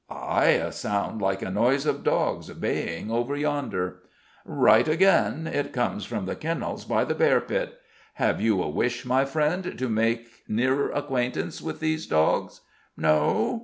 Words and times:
"Ay: 0.09 0.45
a 0.45 0.71
sound 0.71 1.21
like 1.21 1.43
a 1.43 1.51
noise 1.51 1.85
of 1.85 2.03
dogs 2.03 2.49
baying 2.53 3.11
over 3.11 3.35
yonder." 3.35 3.97
"Right 4.45 4.87
again: 4.87 5.45
it 5.45 5.73
comes 5.73 6.05
from 6.05 6.25
the 6.25 6.35
kennels 6.35 6.85
by 6.85 7.03
the 7.05 7.13
Bear 7.13 7.39
Pit. 7.39 7.79
Have 8.15 8.41
you 8.41 8.63
a 8.63 8.67
wish, 8.67 9.05
my 9.05 9.25
friend, 9.25 9.77
to 9.77 9.87
make 9.89 10.25
nearer 10.47 10.89
acquaintance 10.89 11.61
with 11.61 11.81
these 11.81 12.07
dogs? 12.07 12.61
No? 12.97 13.59